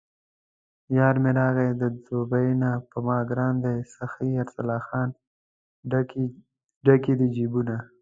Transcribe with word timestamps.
یارمې 0.97 1.31
راغلی 1.39 1.69
د 1.81 1.83
دوبۍ 2.05 2.47
نه 2.61 2.71
په 2.89 2.97
ماګران 3.07 3.53
دی 3.63 3.75
سخي 3.95 4.29
ارسلان، 4.43 5.09
ډک 6.89 7.03
یې 7.09 7.15
د 7.19 7.21
جېبونه 7.35 7.75